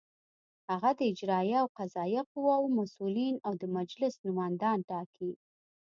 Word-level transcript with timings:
هغه 0.69 0.89
د 0.99 1.01
اجرائیه 1.11 1.57
او 1.63 1.67
قضائیه 1.77 2.21
قواوو 2.31 2.73
مسؤلین 2.79 3.35
او 3.47 3.53
د 3.61 3.63
مجلس 3.77 4.13
نوماندان 4.25 4.77
ټاکي. 4.89 5.31